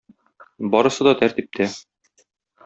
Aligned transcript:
Барысы 0.75 1.05
да 1.09 1.13
тәртиптә. 1.19 1.69